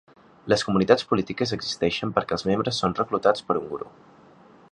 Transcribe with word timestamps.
Les 0.53 0.63
comunitats 0.67 1.05
polítiques 1.11 1.53
existeixen 1.57 2.15
perquè 2.17 2.37
els 2.37 2.47
membres 2.53 2.81
són 2.85 2.99
reclutats 3.03 3.49
per 3.51 3.61
un 3.63 3.69
gurú. 3.75 3.93